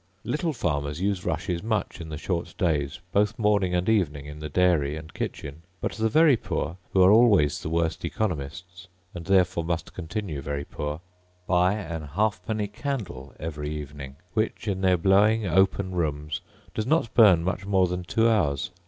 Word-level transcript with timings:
Little 0.23 0.51
farmers 0.51 0.99
use 0.99 1.25
rushes 1.27 1.61
much 1.61 2.01
in 2.01 2.09
the 2.09 2.17
short 2.17 2.55
days, 2.57 3.01
both 3.11 3.37
morning 3.37 3.75
and 3.75 3.87
evening 3.87 4.25
in 4.25 4.39
the 4.39 4.49
dairy 4.49 4.95
and 4.95 5.13
kitchen; 5.13 5.61
but 5.79 5.91
the 5.91 6.09
very 6.09 6.35
poor, 6.35 6.77
who 6.91 7.03
are 7.03 7.11
always 7.11 7.61
the 7.61 7.69
worst 7.69 8.03
economists, 8.03 8.87
and 9.13 9.27
therefore 9.27 9.63
must 9.63 9.93
continue 9.93 10.41
very 10.41 10.65
poor, 10.65 11.01
buy 11.45 11.73
an 11.75 12.01
halfpenny 12.01 12.67
candle 12.69 13.35
every 13.39 13.69
evening, 13.69 14.15
which, 14.33 14.67
in 14.67 14.81
their 14.81 14.97
blowing 14.97 15.45
open 15.45 15.91
rooms, 15.91 16.41
does 16.73 16.87
not 16.87 17.13
burn 17.13 17.43
much 17.43 17.67
more 17.67 17.85
than 17.85 18.01
two 18.03 18.27
hours. 18.27 18.71